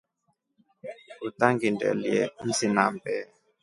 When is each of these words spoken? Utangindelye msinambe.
Utangindelye 1.27 2.19
msinambe. 2.45 3.15